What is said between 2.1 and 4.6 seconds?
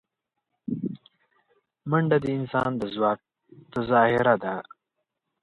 د انسان د ځواک تظاهره ده